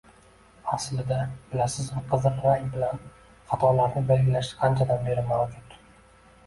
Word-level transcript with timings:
Aslida, 0.77 1.19
bilasizmi 1.51 2.01
qizil 2.13 2.39
rang 2.47 2.67
bilan 2.77 3.05
xatolarni 3.53 4.05
belgilash 4.11 4.55
qanchadan 4.65 5.09
beri 5.11 5.29
mavjud? 5.33 5.81